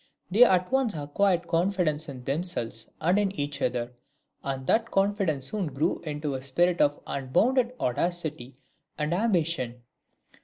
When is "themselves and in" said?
2.23-3.31